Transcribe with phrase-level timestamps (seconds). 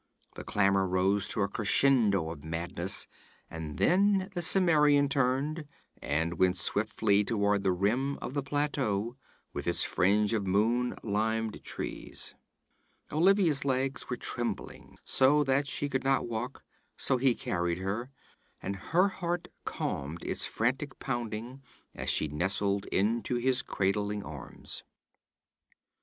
[0.33, 3.05] The clamor rose to a crescendo of madness,
[3.51, 5.67] and then the Cimmerian turned
[6.01, 9.15] and went swiftly toward the rim of the plateau,
[9.53, 12.33] with its fringe of moon limned trees.
[13.11, 16.63] Olivia's legs were trembling so that she could not walk;
[16.97, 18.09] so he carried her,
[18.59, 21.61] and her heart calmed its frantic pounding
[21.93, 24.83] as she nestled into his cradling arms.